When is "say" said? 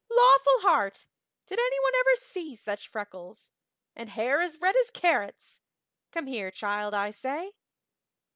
7.11-7.53